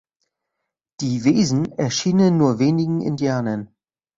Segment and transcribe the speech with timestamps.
[1.01, 3.71] Die Wesen erschienen nur wenigen Indianern.